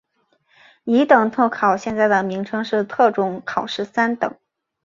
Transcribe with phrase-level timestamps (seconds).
[0.85, 4.33] 乙等特考现在的名称是特种考试三等。